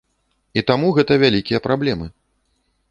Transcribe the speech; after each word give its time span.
І 0.61 0.63
таму 0.71 0.87
гэта 0.97 1.19
вялікія 1.25 1.63
праблемы. 1.67 2.13